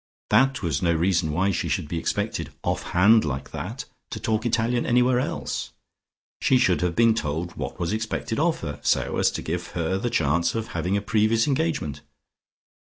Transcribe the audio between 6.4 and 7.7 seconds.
She should have been told